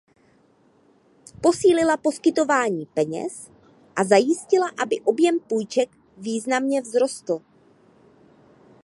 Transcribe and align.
Posílila 1.41 1.97
poskytování 1.97 2.85
peněz 2.85 3.51
a 3.95 4.03
zajistila, 4.03 4.71
aby 4.83 5.01
objem 5.01 5.39
půjček 5.39 5.89
významně 6.17 6.81
vzrostl. 6.81 7.39